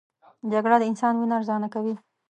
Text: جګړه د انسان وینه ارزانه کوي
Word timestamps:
جګړه 0.51 0.75
د 0.79 0.83
انسان 0.91 1.13
وینه 1.15 1.35
ارزانه 1.37 1.67
کوي 1.73 1.95